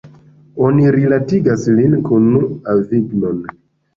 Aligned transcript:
Oni 0.67 0.85
rilatigas 0.95 1.67
lin 1.81 1.93
kun 2.09 2.25
Avignon. 2.73 3.45